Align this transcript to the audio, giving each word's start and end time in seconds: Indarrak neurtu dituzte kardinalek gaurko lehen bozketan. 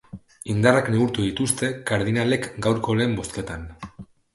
Indarrak 0.53 0.89
neurtu 0.95 1.27
dituzte 1.27 1.71
kardinalek 1.93 2.51
gaurko 2.67 3.01
lehen 3.01 3.19
bozketan. 3.23 3.73